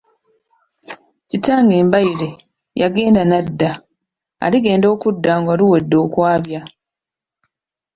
Kitange 1.29 1.75
Mbaire, 1.87 2.29
yagenda 2.81 3.21
ng’anadda, 3.25 3.71
aligenda 4.45 4.85
okudda 4.95 5.31
nga 5.41 5.53
luwedde 5.59 5.95
okwabya. 6.05 6.61